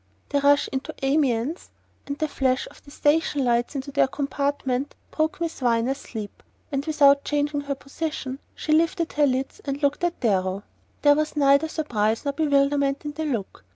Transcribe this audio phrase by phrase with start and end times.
[0.29, 1.69] The rush into Amiens,
[2.07, 6.83] and the flash of the station lights into their compartment, broke Miss Viner's sleep, and
[6.87, 10.63] without changing her position she lifted her lids and looked at Darrow.
[11.03, 13.63] There was neither surprise nor bewilderment in the look.